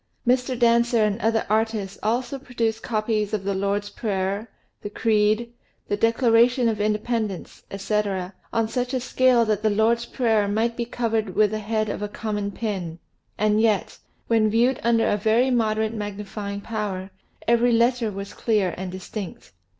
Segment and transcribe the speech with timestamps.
[0.27, 0.57] Mr.
[0.57, 4.49] Dancer and other artists also produced copies of the Lord's Prayer,
[4.81, 5.53] the Creed,
[5.89, 10.85] the Declaration of Independence, etc., on such a scale that the Lord's Prayer might be
[10.85, 12.97] covered with the head of a common pin,
[13.37, 17.11] and yet, when viewed under a very moderate magnifying power,
[17.47, 19.51] every letter was clear aftd distinct.